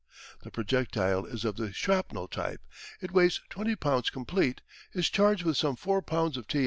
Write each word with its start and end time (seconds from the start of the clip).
The 0.41 0.49
projectile 0.49 1.25
is 1.25 1.45
of 1.45 1.57
the 1.57 1.71
shrapnel 1.71 2.27
type. 2.27 2.61
It 3.01 3.11
weighs 3.11 3.39
20 3.49 3.75
pounds 3.75 4.09
complete, 4.09 4.61
is 4.93 5.11
charged 5.11 5.43
with 5.43 5.57
some 5.57 5.75
four 5.75 6.01
pounds 6.01 6.37
of 6.37 6.47
T.N. 6.47 6.59